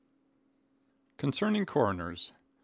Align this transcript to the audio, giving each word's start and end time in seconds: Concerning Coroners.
Concerning 1.17 1.67
Coroners. 1.67 2.33